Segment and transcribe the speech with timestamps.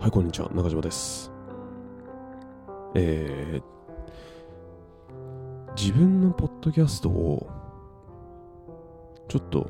[0.00, 0.48] はい、こんにちは。
[0.54, 1.30] 中島です。
[2.94, 3.62] えー、
[5.76, 7.46] 自分のポッドキャストを、
[9.28, 9.68] ちょっと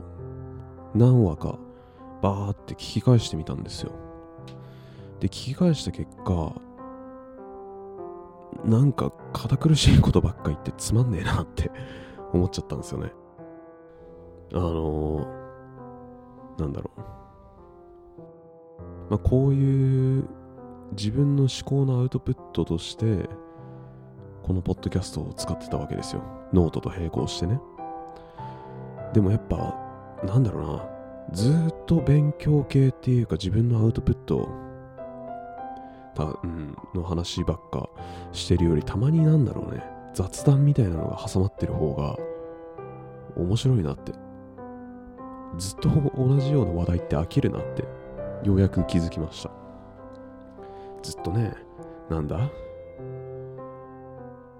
[0.94, 1.58] 何話か
[2.22, 3.90] バーって聞き返してみたんですよ。
[5.18, 6.54] で、聞き返した結果、
[8.64, 11.72] なんか堅苦しいことばっか言ってつまんねえなって
[12.32, 13.12] 思っちゃったんですよね。
[14.52, 17.09] あのー、なんだろう。
[19.10, 20.24] まあ、こういう
[20.92, 23.28] 自分の思考のアウトプットとして
[24.42, 26.22] このポッドキャストを使ってたわけですよ。
[26.52, 27.60] ノートと並行してね。
[29.12, 29.76] でもやっぱ
[30.24, 30.88] なんだろうな。
[31.32, 34.48] ずっと勉強系っていうか自分のアウトプット
[36.14, 37.88] た、うん、の話ばっか
[38.32, 39.82] してるよりたまになんだろうね。
[40.14, 42.16] 雑談みたいなのが挟まってる方が
[43.36, 44.12] 面白いなって。
[45.58, 47.99] ずっと同じような話題って飽きるなって。
[48.44, 49.50] ようやく気づきました。
[51.02, 51.54] ずっとね、
[52.08, 52.50] なんだ？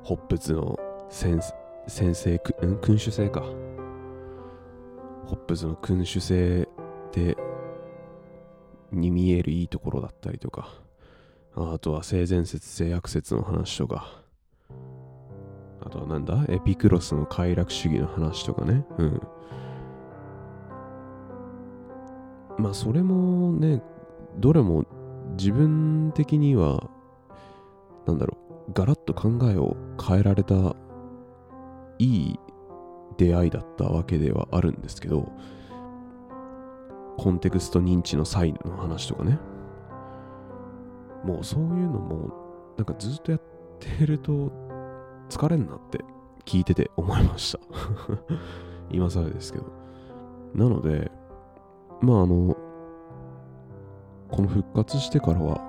[0.03, 1.41] ホップズの先
[1.87, 2.79] 先生、くん？
[2.81, 3.41] 君主制か。
[5.27, 6.69] ホップズの君主制
[7.13, 7.37] で
[8.91, 10.69] に見えるいいところだったりとか、
[11.55, 14.23] あとは性善説、性悪説の話とか、
[15.81, 16.45] あとはなんだ？
[16.49, 18.85] エピクロスの快楽主義の話とかね。
[18.99, 19.21] うん。
[22.61, 23.83] まあそれもね
[24.39, 24.85] どれも
[25.39, 26.91] 自分的には
[28.07, 28.37] なんだろ
[28.69, 30.77] うガラッと考えを変えられた
[31.99, 32.39] いい
[33.17, 35.33] 出会いだったわけではあるんですけど
[37.17, 39.39] コンテクスト認知の際の話とかね。
[41.23, 42.33] もうそういうのも
[42.79, 43.43] なんかずっとやっ
[43.79, 44.51] てると
[45.29, 46.03] 疲れんなって
[46.47, 47.61] 聞いてて思いました。
[48.91, 49.67] 今更ですけど。
[50.55, 51.11] なので
[52.01, 52.57] まああの、
[54.31, 55.61] この復活してからは、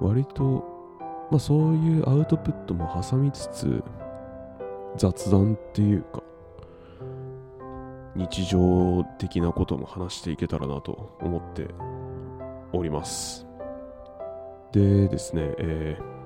[0.00, 0.64] 割と、
[1.30, 3.82] まあそういうアウトプットも挟みつつ、
[4.96, 6.22] 雑談っていうか、
[8.16, 11.68] 日常的なことも話していけたらなと思って
[12.72, 13.46] おります。
[14.72, 16.20] でですね、えー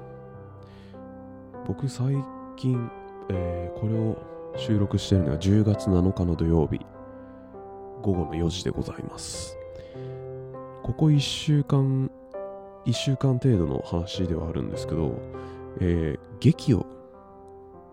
[1.66, 2.14] 僕最
[2.56, 2.90] 近、
[3.30, 4.18] えーこれを
[4.56, 6.80] 収録してるのは10月7日の土曜日、
[8.04, 9.56] 午後の4時でございます。
[10.82, 12.10] ここ1週間、
[12.84, 15.18] 1週間程度の話ではあるんですけど、
[15.80, 16.84] えー劇を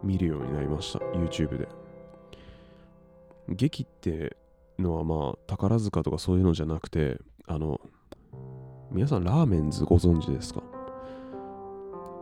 [0.03, 1.69] 見るようになりました、YouTube で。
[3.47, 4.35] 劇って
[4.77, 7.17] のはまあ宝塚とかそういうのじゃなくて、
[7.47, 7.79] あの、
[8.91, 10.61] 皆さんラーメンズご存知ですか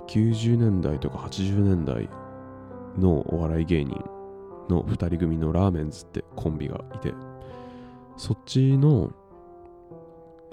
[0.09, 2.07] ?90 年代とか80年代
[2.99, 3.95] のお笑い芸人
[4.69, 7.15] の2人組のラーメンズってコンビがいて、
[8.19, 9.13] そっちの、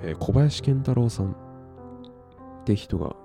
[0.01, 1.35] えー小林健太郎さんっ
[2.65, 3.17] て人が、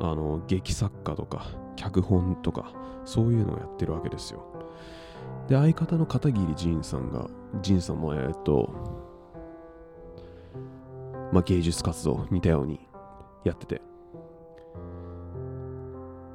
[0.00, 1.46] あの、劇作家とか、
[1.76, 2.72] 脚本とか、
[3.04, 4.42] そういうのをやってるわけですよ。
[5.46, 7.28] で、相方の片桐仁さんが、
[7.62, 8.74] 仁さんも、えーっと、
[11.32, 12.80] まあ、芸術活動、似たように
[13.44, 13.82] やってて。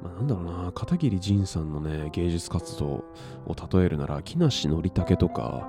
[0.02, 3.04] まあ、なんだろうな、片桐仁さんのね、芸術活動を
[3.70, 5.68] 例えるなら、木梨憲武とか、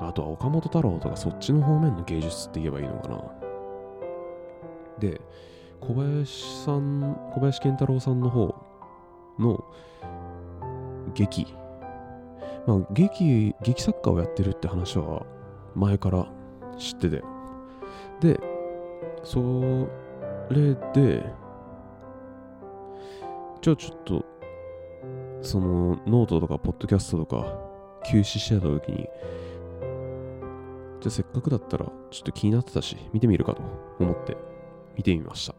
[0.00, 3.22] あとは岡本太郎とかそっちの方面の芸術って言えばいいのかな。
[4.98, 5.20] で、
[5.80, 8.54] 小林さん、小林健太郎さんの方
[9.38, 9.64] の
[11.14, 11.46] 劇。
[12.66, 15.24] まあ、劇、劇作家をやってるって話は
[15.74, 16.26] 前から
[16.78, 17.22] 知ってて。
[18.20, 18.40] で、
[19.22, 19.40] そ
[20.50, 21.24] れで、
[23.62, 24.24] じゃあちょっと、
[25.42, 27.46] そのノートとかポッドキャストとか
[28.04, 29.08] 休止してた時に、
[31.00, 33.62] じゃあせっかくだったらちょっと気になってたし見てみるかと
[33.98, 34.36] 思って
[34.96, 35.54] 見てみました、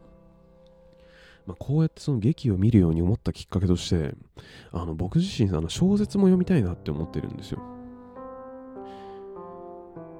[1.46, 4.14] まあ、こうやってその劇を見るように思ったきっかけとして
[4.72, 7.60] あの僕自身あの小説も読みたいなって思ってるんですよ、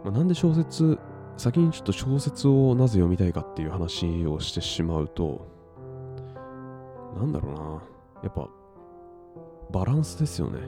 [0.05, 0.99] まあ、なんで小説
[1.37, 5.51] 先にちょっと小説をなぜ読みたいかっていう話をしてしまうと
[7.17, 7.83] なんだろうな。
[8.23, 8.49] やっぱ
[9.71, 10.61] バランスですよね。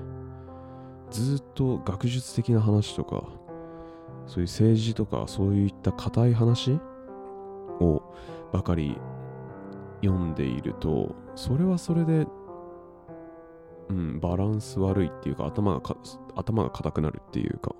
[1.10, 3.24] ずっと学術的な話とか
[4.26, 6.78] そういう政治とかそういった硬い話
[7.80, 8.02] を
[8.52, 8.98] ばかり
[10.02, 12.26] 読んでいるとそれはそれで、
[13.88, 15.96] うん、バランス悪いっていうか頭がか
[16.36, 17.74] 頭が硬くなるっていうか。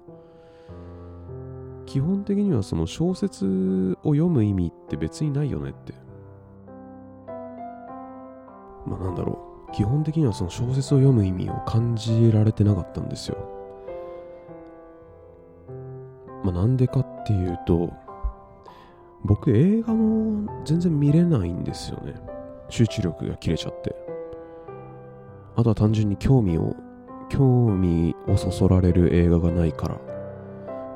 [1.87, 5.95] 基本的にはその小説を読む意味って別にないよねって。
[8.87, 9.73] まあなんだろう。
[9.73, 13.54] 基本的にはその小説を読む意味を感じられてなかったんですよ。
[16.45, 17.91] まあ、なんでかっていうと、
[19.25, 22.15] 僕映画も全然見れないんですよね。
[22.69, 23.97] 集中力が切れちゃって。
[25.57, 26.77] あとは単純に興味を、
[27.31, 30.01] 興味をそそられる映画がないからっ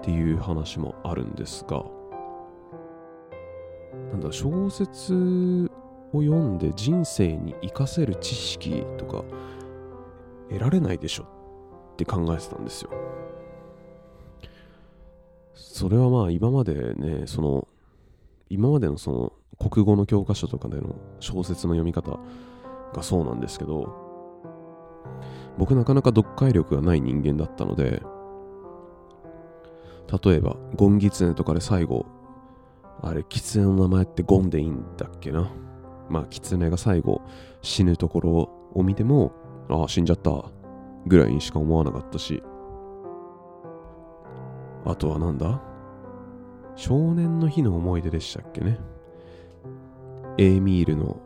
[0.03, 1.83] ていう話もあるんですが、
[4.13, 5.71] なんだ、小説
[6.13, 9.25] を読んで人生に活かせる知識とか
[10.51, 11.25] 得られないでしょ
[11.93, 12.91] って考えてたんですよ。
[15.79, 17.69] それはまあ今までね、その、
[18.51, 19.33] 今までのその
[19.71, 22.19] 国語の教科書とかでの小説の読み方
[22.93, 23.95] がそうなんですけど、
[25.57, 28.03] 僕なかなか読解力がない人間だったので、
[30.25, 32.07] 例えば、ゴンギツネとかで最後、
[33.01, 35.49] あれ、キツネの名前ってゴンでいいんだっけな？
[36.09, 37.23] まあ、キツネが最後
[37.63, 39.31] 死ぬところを見ても、
[39.69, 40.45] ああ、死んじゃった
[41.07, 42.43] ぐらいにしか思わなかったし、
[44.85, 45.63] あとはなんだ？
[46.79, 48.79] 少年の日の思い出でしたっけね。
[50.39, 51.21] エーミールの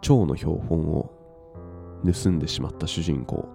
[0.00, 1.12] 蝶の標本を
[2.02, 3.46] 盗んでしまった主人公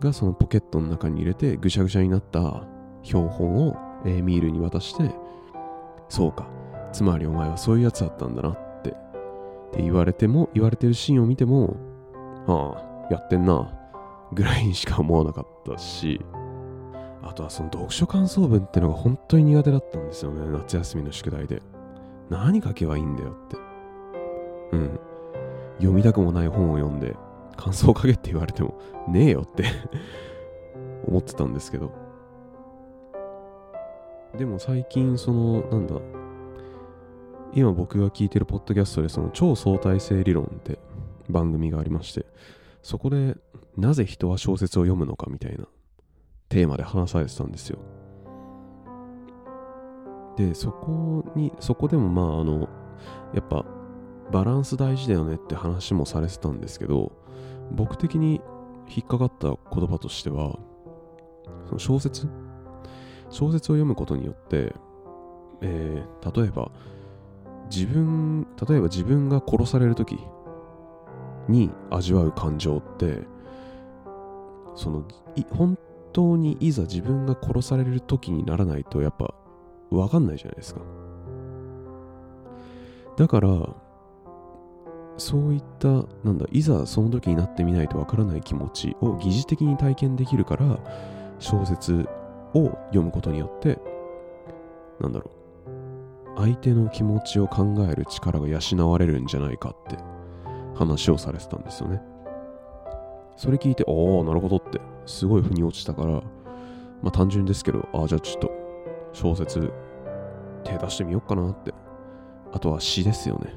[0.00, 2.66] がそのポケットの中に入れてぐしゃぐしゃになった
[3.02, 5.10] 標本をエーミールに渡して
[6.10, 6.46] そうか
[6.92, 8.92] つまりお前はそういうやつだったんだなってっ
[9.72, 11.74] て言われても言われてるシーンを見ても
[12.46, 13.72] ああやってんな
[14.34, 16.20] ぐらいにしか思わなかったし
[17.22, 20.46] あとはその読書感想文ってのが本当に苦手だったんですよね。
[20.58, 21.62] 夏休みの宿題で。
[22.30, 23.56] 何書けばいいんだよって。
[24.72, 25.00] うん。
[25.78, 27.16] 読みたくもない本を読んで
[27.56, 28.78] 感想を書けって言われても
[29.08, 29.64] ねえよって。
[31.06, 31.92] 思ってたんですけど。
[34.36, 35.94] でも最近そのなんだ
[37.54, 40.78] 今僕が聞いてるポッドキャストでその超相対性理論って
[41.28, 42.26] 番組がありまして
[42.82, 43.36] そこで
[43.76, 45.66] なぜ人は小説を読むのかみたいな
[46.48, 47.78] テーマで話されてたんですよ。
[50.36, 52.68] でそこにそこでもまああの
[53.34, 53.64] やっぱ
[54.30, 57.12] バランス大事だよねって話もされてたんですけど
[57.72, 58.40] 僕的に
[58.88, 60.58] 引っかかった言葉としては
[61.66, 62.28] その小説？
[63.30, 64.74] 小説を読むことによって、
[65.60, 66.70] えー、例えば
[67.70, 70.18] 自分例えば自分が殺される時
[71.48, 73.22] に味わう感情って
[74.74, 75.04] その
[75.50, 75.76] 本
[76.18, 79.32] 当にいざ自分が殺される時にならないとやっぱ
[79.88, 80.80] 分かんないじゃないですか。
[83.16, 83.48] だから
[85.16, 85.88] そういった
[86.24, 90.80] なんだいざその時になってみないとわからない気持ちを疑似的に体験できるから
[91.38, 92.08] 小説
[92.52, 93.78] を読むことによって
[95.00, 95.30] なんだろ
[96.36, 99.96] う相手の気持ちを考える力が養われるんじゃないかって
[100.74, 102.00] 話をされてたんですよね。
[103.38, 106.12] それ聞いてああなるほどってすごい腑に落ちたから
[107.00, 108.50] まあ単純ですけどああじゃあちょっと
[109.14, 109.72] 小説
[110.64, 111.72] 手出してみようかなって
[112.52, 113.54] あとは詩ですよね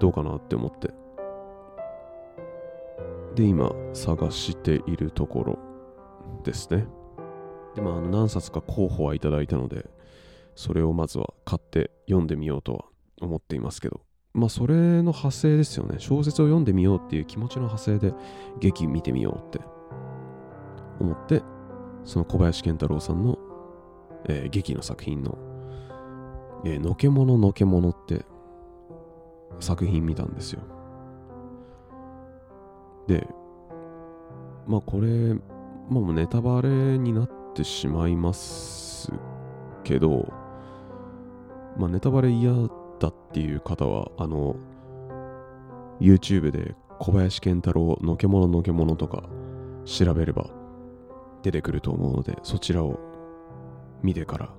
[0.00, 0.90] どうかなって思って。
[3.36, 5.58] で、今、探しているところ
[6.42, 6.86] ですね。
[7.76, 9.86] で、まあ、何冊か候補はいただいたので、
[10.56, 12.84] それをまずは買って読んでみようとは
[13.20, 14.00] 思っていますけど、
[14.32, 15.96] まあ、それの派生ですよね。
[15.98, 18.14] 小説を読んでみようっていう気持ちの派生で、
[18.60, 19.60] 劇見てみようって
[21.00, 21.42] 思って、
[22.04, 23.38] その小林健太郎さんの、
[24.26, 25.36] えー、劇の作品の、
[26.64, 28.24] えー、のけもののけものって
[29.58, 30.62] 作品見たんですよ。
[33.08, 33.26] で、
[34.68, 35.40] まあこれ、ま
[35.90, 39.12] あもうネタバレになってしまいます
[39.82, 40.32] けど、
[41.76, 42.52] まあネタバレ嫌
[43.00, 44.56] だっていう方は、あの、
[46.00, 49.24] YouTube で小林健太郎のけもののけものとか
[49.84, 50.50] 調べれば
[51.42, 53.00] 出てくると思うので、そちらを
[54.02, 54.50] 見てから、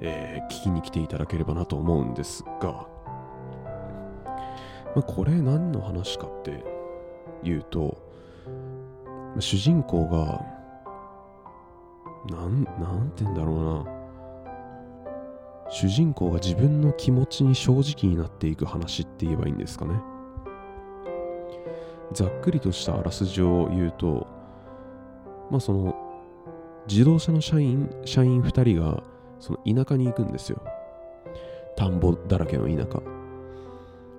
[0.00, 2.86] えー、聞きに来ていただければなと思うんですが、
[4.94, 6.64] まあ、これ何の話かって
[7.42, 8.02] いうと、
[9.38, 10.42] 主人公が、
[12.34, 13.95] なん、なんて言うんだろうな。
[15.68, 20.00] 主人公が自分の気持ちに正直になっていく話って言えばいいんですかね。
[22.12, 24.26] ざっくりとしたあらすじを言うと、
[25.50, 25.94] まあその、
[26.88, 29.02] 自動車の社員、社員2人が、
[29.40, 30.62] その田舎に行くんですよ。
[31.76, 33.02] 田んぼだらけの田舎。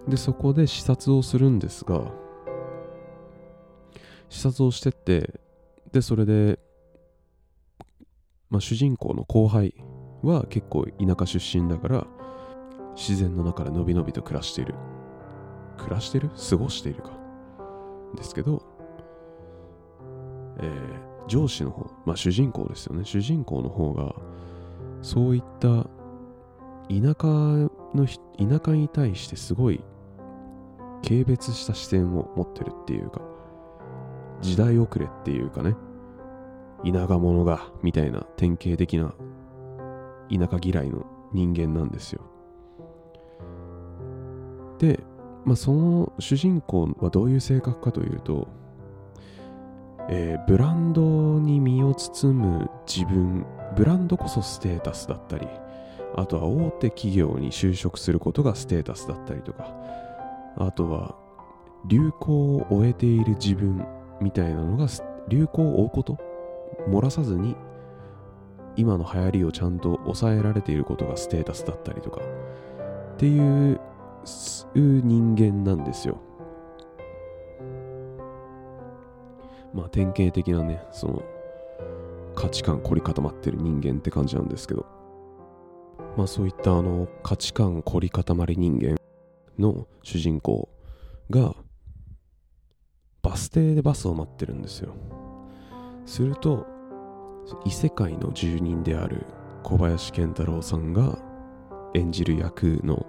[0.07, 2.11] で、そこで視察をするんですが、
[4.29, 5.39] 視察をしてって、
[5.91, 6.59] で、それで、
[8.49, 9.73] まあ、主人公の後輩
[10.23, 12.07] は結構田舎出身だから、
[12.95, 14.75] 自然の中でのびのびと暮らしている。
[15.77, 16.29] 暮らしてる？
[16.49, 17.11] 過ごしているか。
[18.15, 18.63] ですけど、
[20.59, 23.05] えー、上司の方、まあ主人公ですよね。
[23.05, 24.15] 主人公の方が、
[25.01, 25.87] そういった
[26.89, 27.27] 田舎
[27.93, 29.83] の田舎に対してすごい
[31.03, 33.21] 軽蔑した視線を持ってるっていうか
[34.41, 35.75] 時代遅れっていうかね
[36.83, 39.13] 田舎者がみたいな典型的な
[40.29, 42.21] 田舎嫌いの人間なんですよ。
[44.79, 44.99] で、
[45.45, 48.47] まあ、その主人公はどういう性格かというと、
[50.09, 55.47] えーブランドに身を包む自分ブランドこそステータスだったり
[56.15, 59.75] あとは大手企業に就職することがステータスだったりとか
[60.57, 61.15] あとは
[61.85, 63.85] 流行を終えている自分
[64.21, 64.87] みたいなのが
[65.27, 66.17] 流行を追うこと
[66.89, 67.55] 漏らさずに
[68.77, 73.79] 今の流行りをちゃんと抑えられていることがステータスだったりとかっていう
[74.75, 76.19] 人間なんですよ。
[79.73, 81.23] まあ典型的なねその
[82.35, 84.85] 価値観凝り固まってる人間って感じなんですけど。
[86.15, 88.97] まあそういったあの価値観凝り固まり人間
[89.59, 90.69] の主人公
[91.29, 91.55] が
[93.21, 94.93] バス停でバスを待ってるんですよ。
[96.05, 96.65] すると
[97.65, 99.25] 異世界の住人である
[99.63, 101.17] 小林健太郎さんが
[101.93, 103.05] 演じる役の、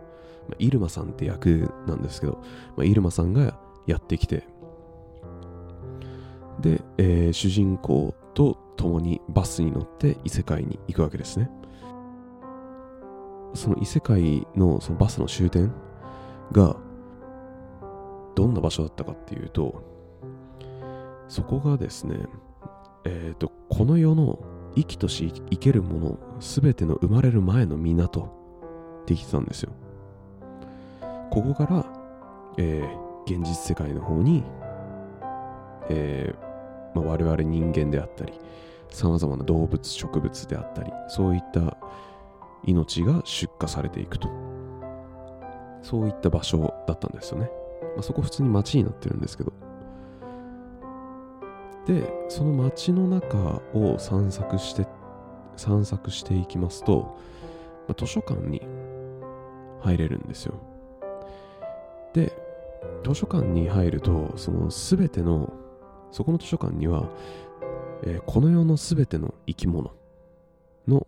[0.48, 2.42] まあ、入間さんって役なんですけど、
[2.76, 4.44] まあ、入間さんがやってきて
[6.60, 11.50] で、えー主人公と共にバスに乗って異世界に行くわけですね。
[13.54, 15.72] その異世界のそのバスの終点
[16.52, 16.76] が
[18.34, 19.82] どんな場所だったかっていうと
[21.28, 22.26] そこがですね
[23.04, 24.38] えっ、とこの世の
[24.76, 28.20] 生きとし生けるもの全ての生まれる前の港
[29.02, 29.72] って言ってたんですよ。
[31.30, 31.86] ここから、
[32.56, 34.42] えー現実世界の方に、
[35.90, 38.32] えーまあ、我々人間であったり
[38.90, 41.76] さまざまな動物植物であったりそういった
[42.64, 44.28] 命が出荷されていくと。
[45.80, 47.48] そういった場所だったんですよね、
[47.94, 49.52] まあ、そこ普通に街になってるんですけど。
[51.88, 54.86] でその街の中を散策して
[55.56, 57.18] 散策していきますと、
[57.88, 58.60] まあ図書館に
[59.80, 60.54] 入れるんですよ。
[62.12, 62.36] で
[63.04, 65.50] 図書館に入るとその全ての
[66.12, 67.08] そこの図書館には、
[68.02, 69.90] えーこの世の全ての生き物
[70.86, 71.06] の、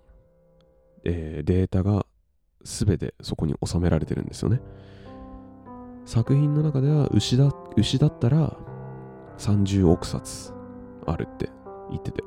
[1.05, 2.07] えーデータが
[2.65, 4.63] 全てそこに収められてるんですよね。
[6.07, 8.57] 作品の中では牛だ牛だったら
[9.37, 10.59] 30億冊。
[11.11, 11.51] あるって
[11.91, 12.25] 言ってて。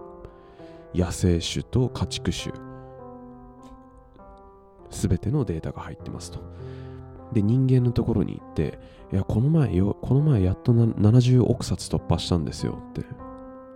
[0.93, 2.53] 野生種と家畜種。
[4.91, 6.39] 全てのデータが入ってますと。
[7.33, 8.77] で人間のところに行って
[9.11, 13.01] いやこの前よこの前やっと70億冊突破したんですよって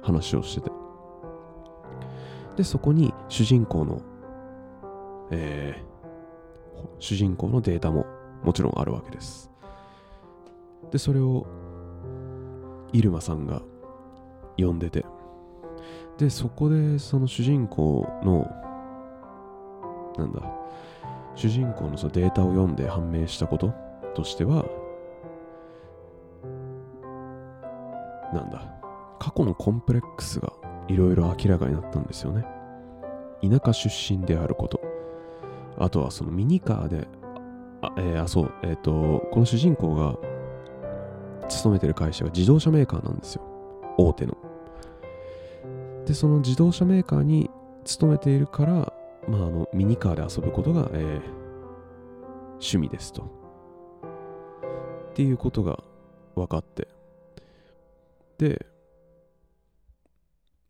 [0.04, 0.72] 話をしてて。
[2.56, 4.02] でそこに主人公の
[5.32, 5.88] えー
[7.00, 8.06] 主人公のデータも
[8.44, 9.52] もちろんあるわけです。
[10.92, 11.48] でそれを
[12.94, 13.62] 入間さんが
[14.58, 15.06] 読んでて。
[16.18, 18.50] でそこでその主人公の
[20.18, 20.42] なんだ
[21.36, 23.72] 主人公のそのデータを読んで判明したこと
[24.16, 24.66] としては
[28.34, 28.66] なんだ
[29.20, 30.52] 過去のコンプレックスが
[30.88, 32.46] いろいろ明らかになったんですよね。
[33.42, 34.82] 田舎出身であること。
[35.78, 37.08] あとはそのミニカーで
[37.82, 40.16] あ、えーあそうえっ、とこの主人公が
[41.50, 43.44] 勤めてる会社が自動車メーカーなんですよ。
[43.98, 44.37] 大手の。
[46.08, 47.52] でその自動車メーカーに
[47.86, 48.74] 勤めているから、
[49.28, 51.48] まあ、あのミニカーで遊ぶことが、えー
[52.60, 53.24] 趣味ですと。
[55.12, 55.84] っていうことが
[56.36, 56.88] 分かって。
[58.38, 58.66] で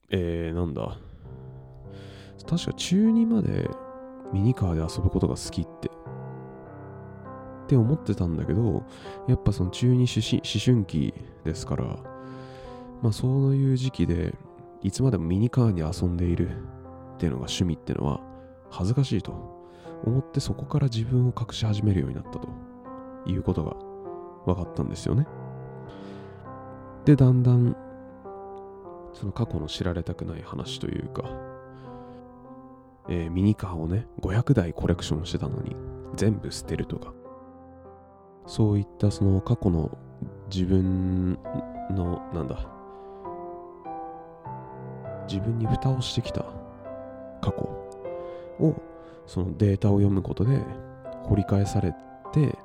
[0.10, 0.98] えー、なんだ。
[2.50, 3.70] 確か中2まで
[4.32, 5.89] ミニカーで遊ぶことが好きって。
[5.89, 8.86] って思ってたんだけど
[9.27, 11.13] やっぱその中二思春思春期
[11.44, 11.84] ですから
[13.01, 14.34] まあそういう時期で
[14.81, 16.50] いつまでもミニカーに遊んでいる。
[17.15, 18.22] っていうのが趣味ってのは
[18.69, 19.57] 恥ずかしいと。
[20.03, 22.48] 思ってそこから自分を隠し始めるようになったと。
[23.25, 23.75] いうことが
[24.46, 25.27] 分かったんですよね。
[27.05, 27.75] でだんだん
[29.13, 31.24] その過去の知られたくない話というか、
[33.10, 35.75] えーミニカーをね500台コレクションしてたのに
[36.15, 37.13] 全部捨てるとか。
[38.46, 39.98] そういったその過去の
[40.50, 41.34] 自分
[41.91, 42.76] のなんだ
[45.27, 46.46] 自分に蓋をしてきた。
[47.41, 47.77] 過去。
[48.60, 48.75] を
[49.25, 50.60] そのデータを読むことで
[51.25, 51.93] 掘り返され
[52.34, 52.57] て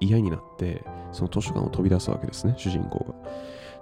[0.00, 2.54] 嫌になってその図書館を飛び出すわけですね。
[2.56, 3.14] 主人公が。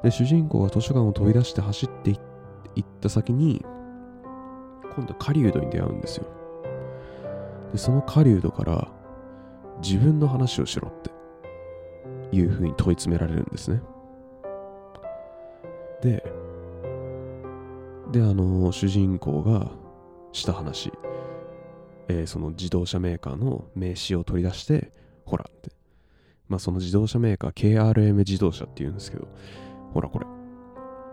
[0.03, 3.65] で主人公が図書館を飛び出して走っていった先に
[4.95, 6.27] 今度は狩人に出会うんですよ。
[7.73, 8.89] でその狩人から
[9.83, 11.11] 自分の話をしろって
[12.37, 13.81] いうふうに問い詰められるんですね。
[16.03, 16.23] で
[18.13, 19.71] であの主人公が
[20.33, 20.93] した話、
[22.09, 24.93] えーその自動車メーカーの名刺を取り出して
[25.25, 25.71] ほらって。
[26.49, 29.27] まあその自動車メーカー KRM 自動車っていうんですけど
[29.93, 30.27] ほらこれ。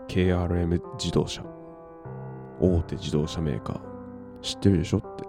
[0.08, 1.42] KRM 自動車。
[2.60, 3.80] 大手自動車メーカー。
[4.42, 5.24] 知ってるでしょって。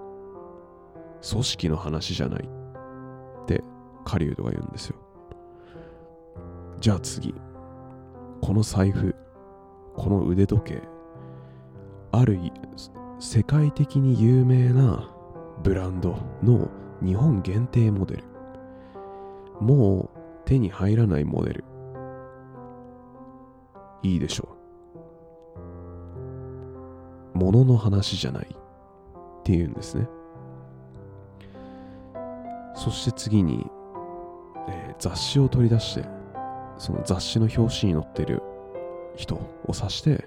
[1.28, 3.64] 組織の話じゃないって
[4.04, 4.98] 狩人が言うんですよ。
[6.80, 7.34] じゃあ次。
[8.42, 9.16] この財布
[9.96, 10.95] この腕時計
[12.18, 12.40] ある
[13.20, 15.12] 世界的に有名な
[15.64, 16.70] ブランドの
[17.04, 18.24] 日本限定モデル。
[19.60, 21.64] もう手に入らないモデル。
[24.02, 24.56] いいでしょ
[27.36, 27.38] う。
[27.38, 30.08] 物の話じゃないっていうんですね。
[32.76, 33.66] そして次に、
[34.70, 36.06] えー雑誌を取り出して
[36.78, 38.42] その雑誌の表紙に載ってる
[39.18, 40.26] 人を指して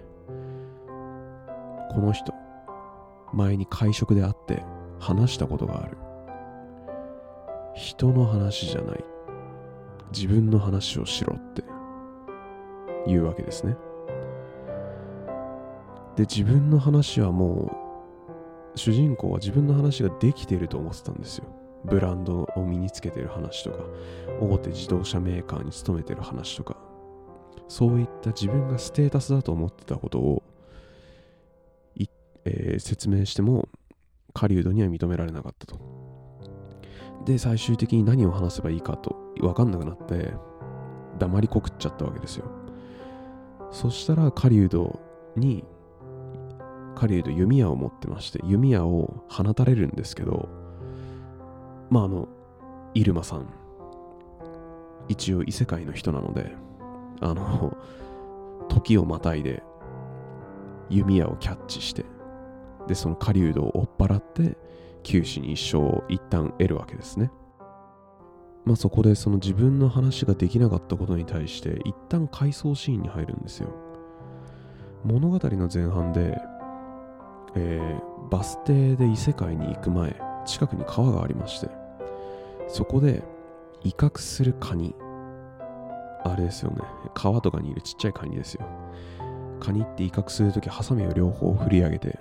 [1.91, 2.33] この人
[3.33, 4.65] 前に会食で会って
[4.99, 5.97] 話したことがある。
[7.75, 9.05] 人の話じゃない。
[10.13, 11.63] 自分の話をしろって
[13.07, 13.77] 言うわけですね。
[16.17, 17.71] で自分の話はも
[18.75, 21.45] う主人公は自分の話ができていると思ってたんですよ。
[21.85, 23.85] ブランドを身につけてる話とか
[24.41, 26.77] 大手自動車メーカーに勤めてる話とか。
[27.69, 30.43] そういった自分がステータスだと思ってたことを、
[32.49, 33.69] えー説明しても
[34.33, 35.79] 狩人には認められなかったと。
[37.25, 40.33] で最終的に何を話せばいいかと分かんなくなって
[41.19, 42.47] 黙りこくっちゃったわけですよ。
[43.71, 44.99] そしたら狩人
[45.37, 45.65] に
[46.95, 50.49] 狩人弓矢を持ってまして弓矢を放たれるんですけど
[51.91, 52.29] まああの
[52.95, 53.47] 入間さん。
[55.09, 56.55] 一応異世界の人なので
[57.21, 57.75] あの
[58.69, 59.63] 時をまたいで
[60.91, 62.05] 弓矢をキャッチして
[62.89, 64.57] でその狩人を追っ払って
[65.05, 67.31] 九死に一生を一旦得るわけですね。
[68.65, 73.69] まあそこでその自分の話ができなかったことに対して一旦回想シーンに入るんですよ。
[75.05, 76.39] 物語の前半で、
[77.55, 81.71] えーバス停で異世界に行く前近くに川がありまして
[82.69, 83.23] そこで
[83.85, 84.95] 威嚇するカニ。
[86.25, 86.83] あれですよね。
[87.15, 88.67] 川とかにいるちっちゃいカニですよ。
[89.61, 92.19] カニって威嚇するときハサミを両方振り上げて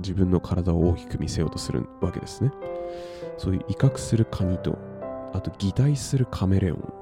[0.00, 2.52] 自分の体を大きく見せようとするわけですね。
[3.38, 4.78] そういう威嚇するカニと
[5.32, 6.92] あと擬態するカメレオン。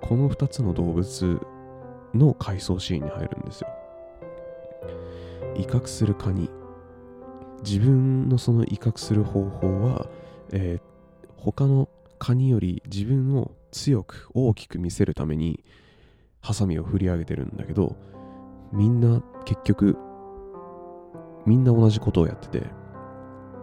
[0.00, 1.40] この2つの動物
[2.14, 3.68] の回想シーンに入るんですよ。
[5.56, 6.50] 威嚇するカニ。
[7.62, 10.06] 自分のその威嚇する方法は、
[10.52, 10.90] えー
[11.40, 15.64] 他のカニより自分を強く大きく見せるために
[16.42, 17.96] ハサミを振り上げてるんだけど
[18.72, 19.96] みんな結局
[21.46, 22.66] みんな同じことをやってて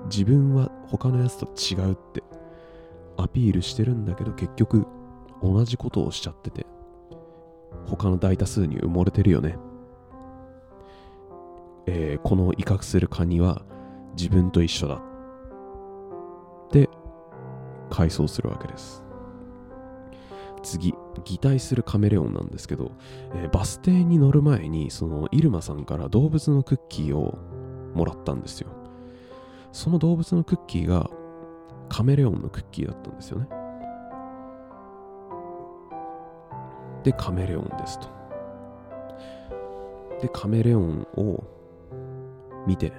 [0.10, 2.24] 自分は他のやつと違うって
[3.18, 4.86] アピールしてるんだけど結局
[5.42, 6.66] 同じことをしちゃってて
[7.86, 9.58] 他の大多数に埋もれてるよね、
[11.86, 13.62] えーこの威嚇するカニは
[14.18, 14.96] 自分と一緒だ。
[14.96, 15.00] っ
[16.72, 16.90] て
[17.90, 19.04] 回想するわけです。
[20.63, 22.92] 次擬態するカメレオンなんですけど、
[23.36, 27.38] えーバス停に乗る前にそのイルマさんから動物のクッキーを
[27.98, 28.70] もらったんですよ。
[29.72, 31.10] その動物のクッキーが
[31.90, 33.48] カメレオンのクッキーだったんですよね。
[37.04, 38.08] でカメレオンですと。
[40.22, 41.44] でカメレオンを
[42.66, 42.92] 見て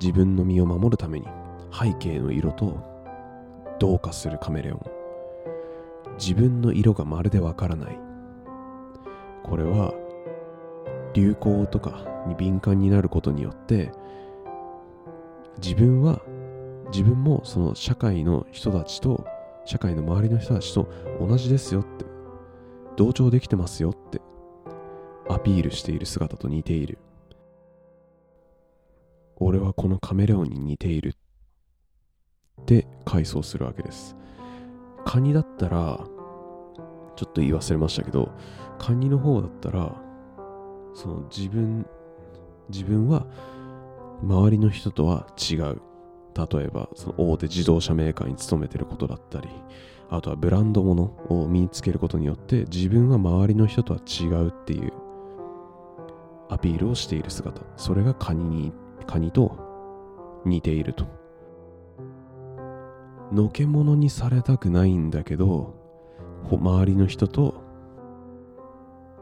[0.00, 1.26] 自分の身を守るために
[1.72, 2.76] 背景の色と
[3.78, 4.80] 同化するカメレオン。
[6.18, 7.98] 自分の色がまるでわからない。
[9.42, 9.92] これは
[11.14, 13.92] 流行とかに敏感になることによって
[15.62, 16.20] 自分は
[16.90, 19.26] 自分もその社会の人たちと
[19.64, 20.88] 社会の周りの人たちと
[21.20, 22.04] 同じですよって
[22.96, 24.20] 同調できてますよって
[25.28, 26.98] アピールしている姿と似ている。
[29.36, 31.14] 俺はこのカメレオンに似ている
[32.60, 34.16] って回想するわけです。
[35.04, 35.98] カニだったら
[37.16, 38.30] ちょっと言い忘れましたけど
[38.78, 40.00] カニの方だったら
[40.94, 41.86] その自分
[42.68, 43.26] 自分は
[44.22, 45.80] 周りの人とは違う。
[46.34, 49.50] 例えばその大手自動車メーカーに勤めてることだったり
[50.08, 54.92] あとはブランド物を身につけることによって自分は周りの人とは違うっていう。
[56.52, 57.62] アピールをしている姿。
[57.78, 58.72] それがカニに
[59.06, 59.58] カニと
[60.44, 61.06] 似ていると。
[63.32, 65.74] のけものにされたくないんだけど、
[66.50, 67.62] 周りの人と、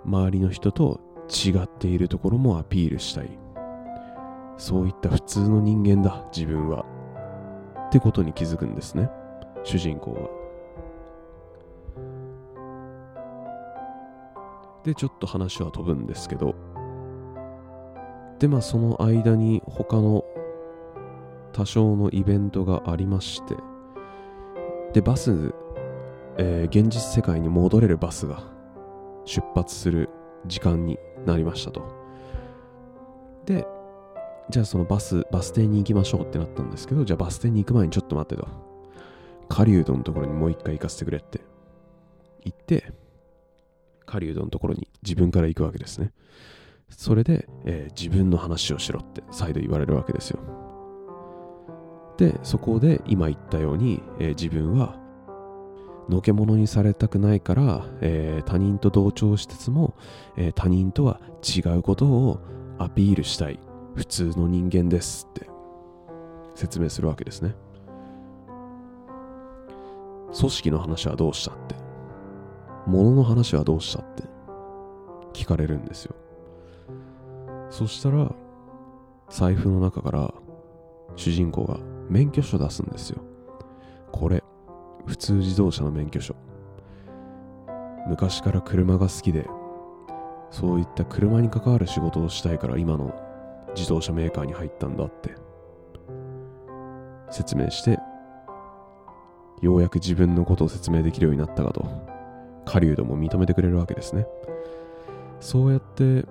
[0.04, 3.38] 周りの人と違っているところもアピールしたい。
[4.56, 6.84] そういった普通の人間だ、自分は。
[7.88, 9.08] ってことに気づくんですね、
[9.64, 10.40] 主人公は。
[14.84, 16.54] で、ちょっと話は飛ぶんですけど、
[18.38, 20.24] で、まあその間に他の
[21.52, 23.56] 多少のイベントがありまして、
[24.92, 25.54] で、バス、
[26.38, 28.42] えー、現実世界に戻れるバスが
[29.24, 30.08] 出発する
[30.46, 31.83] 時間になりましたと。
[33.46, 33.66] で、
[34.50, 38.48] じゃあそのバス、バス停に行きましょうってなったんですけど、じゃあバス停に行く前にちょっと待ってと。
[39.48, 41.40] 狩人のところにもう一回行かせてくれって
[42.44, 42.92] 言って、
[44.06, 46.12] 狩人のところに自分から行くわけですね。
[46.88, 50.40] それで、えー、自分の話をしろって再度言われるわけですよ。
[52.16, 54.99] で、そこで今言ったように、えー、自分は
[56.10, 59.94] のけものにされたくないから、えー、他人と同調しつつも、
[60.36, 62.40] えー、他人とは違うことを
[62.78, 63.58] アピールしたい。
[63.94, 65.48] 普通の人間ですって。
[66.54, 67.54] 説明するわけですね。
[70.38, 71.74] 組織の話はどうしたって。
[72.86, 74.24] 物の話はどうしたって。
[75.32, 76.14] 聞かれるんですよ。
[77.70, 78.32] そしたら
[79.28, 80.34] 財布の中から
[81.16, 83.22] 主人公が免許証出すんですよ。
[84.12, 84.42] これ
[85.10, 86.36] 普通自動車の免許証。
[88.06, 89.46] 昔から車が好きで
[90.50, 93.12] そういった車に関わる仕事をしたいから今の
[93.74, 95.34] 自動車メーカーに入ったんだって。
[97.28, 97.98] 説明して
[99.60, 101.84] ようやく自分のことを説明できるようになったかと
[102.64, 104.26] 狩人も認めてくれるわけですね。
[105.40, 106.24] そうやって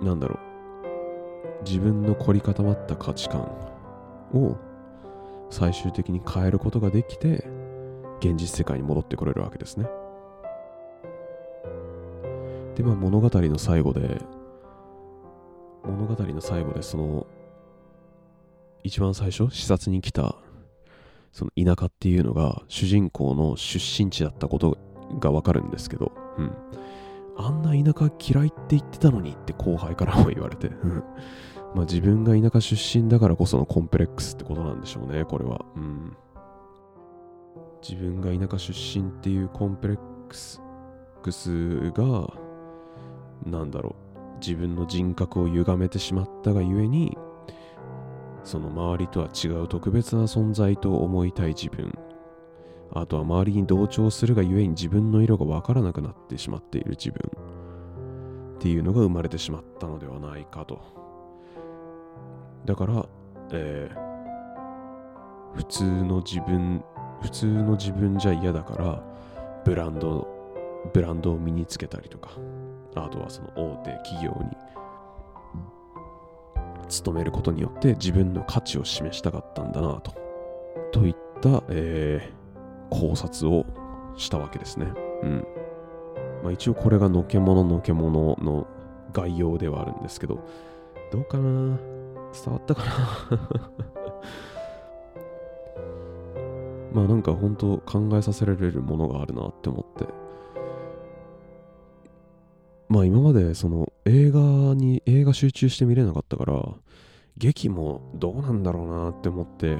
[0.00, 3.40] なんだろう自分の凝り固まった価値観
[4.32, 4.56] を
[5.50, 7.46] 最終的に変えることができて
[8.20, 9.86] 現実世界に戻ってこれるわけですね
[12.74, 14.20] でまあ物語の最後で
[15.84, 17.26] 物語の最後でその
[18.82, 20.36] 一番最初視察に来た
[21.36, 24.78] その田舎っていうのが主人公の出身地だったこと
[25.20, 26.52] がわかるんですけど、うん。
[27.36, 30.70] あんな田舎嫌いって言ってたのにって後輩からも言われて、
[31.74, 35.64] まあ自分が田舎出身だからこそのコンプレックスってことなんでしょうね、これは。
[35.76, 36.16] うん。
[37.82, 39.98] 自分が田舎出身っていうコンプレッ
[40.28, 40.60] クス
[41.92, 42.32] が、
[43.44, 47.16] なんだろう、自分の人格を歪めてしまったがゆえに、
[48.46, 51.92] その周りとは違う特別な存在と思いたい自分
[52.92, 57.18] あとは周りに同調するがゆえに自分の色がわからなくなってしまっている自分
[58.54, 60.80] っていうのが生まれてしまったのではないかと
[62.66, 63.06] だから、
[63.52, 66.84] えー、普通の自分
[67.22, 69.02] 普通の自分じゃ嫌だから
[69.64, 70.28] ブランド
[70.92, 72.30] ブランドを身につけたりとか
[72.94, 74.56] あとはその大手企業に
[76.88, 80.14] 勤めることによって自分の価値を示したかったんだなと。
[80.92, 83.66] といった、えー、考察を
[84.16, 84.86] したわけですね。
[85.22, 85.46] うん。
[86.42, 88.66] まあ、一応これがのけもののけものの
[89.12, 90.46] 概要ではあるんですけど、
[91.10, 91.76] どうかな
[92.44, 92.90] 伝わったかな。
[96.92, 100.06] まあなんか本当考えさせられるものがあるなって思って。
[102.88, 104.40] まあ今までその映画
[104.74, 106.62] に映画集中して見れなかったから
[107.36, 109.78] 劇もどうなんだろうなって思って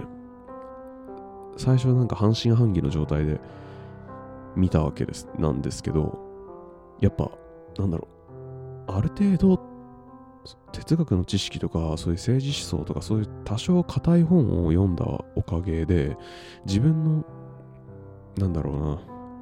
[1.57, 3.41] 最初なんか半信半疑の状態で
[4.57, 6.19] 見たわけですなんですけど
[7.01, 7.31] やっぱ
[7.79, 8.17] なんだろう。
[8.89, 9.76] ある程度
[10.73, 15.05] 哲学の知識とかそういう政治思想とかそういう多少硬い本を読んだ
[15.35, 16.17] おかげで
[16.65, 17.25] 自分の
[18.37, 18.99] なんだろうな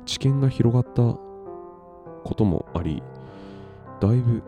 [0.06, 3.02] 知見が広がったこともあり
[4.00, 4.42] だいぶ、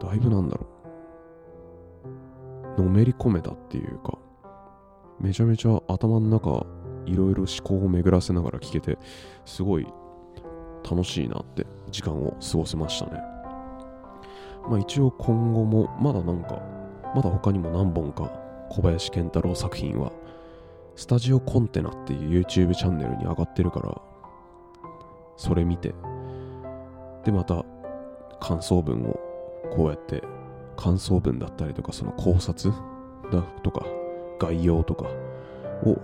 [0.00, 0.66] だいぶなんだろ
[2.76, 2.82] う。
[2.82, 4.18] のめり込めたっていうか、
[5.20, 6.66] めちゃめちゃ頭の中、
[7.06, 8.98] いろいろ思考を巡らせながら聞けて、
[9.44, 9.86] すごい
[10.88, 13.31] 楽しいなって時間を過ごせましたね。
[14.68, 16.62] まあ一応今後も、まだなんか、
[17.14, 18.30] まだ他にも何本か
[18.70, 20.12] 小林健太郎作品は、
[20.94, 24.00] スタジオコンテナっていう YouTube チャンネルに上がってるから、
[25.36, 25.94] それ見て、
[27.24, 27.64] でまた
[28.40, 29.20] 感想文を
[29.74, 30.22] こうやって
[30.76, 32.74] 感想文だったりとかその考察
[33.30, 33.86] だとか
[34.40, 35.04] 概要とか
[35.84, 36.00] を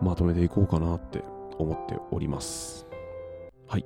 [0.00, 1.22] まとめていこうかなって
[1.58, 2.86] 思っております。
[3.66, 3.84] はい。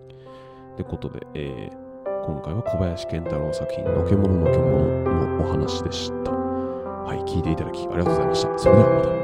[0.75, 1.84] ってことで、えー、
[2.27, 6.31] 今回は小林健太郎作品のけもののけもののお話でした。
[6.33, 8.59] はい、聞いていただきありがとうございました。
[8.59, 9.24] それではまた。